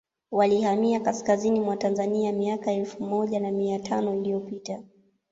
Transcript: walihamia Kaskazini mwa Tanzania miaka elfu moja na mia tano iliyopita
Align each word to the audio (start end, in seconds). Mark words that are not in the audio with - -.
walihamia 0.31 0.99
Kaskazini 0.99 1.59
mwa 1.59 1.77
Tanzania 1.77 2.31
miaka 2.33 2.71
elfu 2.71 3.03
moja 3.03 3.39
na 3.39 3.51
mia 3.51 3.79
tano 3.79 4.15
iliyopita 4.15 4.83